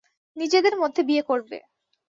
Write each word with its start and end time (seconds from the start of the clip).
নিজেদের 0.37 0.75
মধ্যে 0.77 1.01
বিয়ে 1.03 1.23
করবে। 1.23 1.57